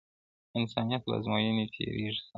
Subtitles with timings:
[0.59, 2.27] انسانيت له ازموينې تېريږي سخت,